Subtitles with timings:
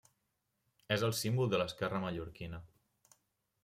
[0.95, 2.67] És el símbol de l'esquerra mallorquina.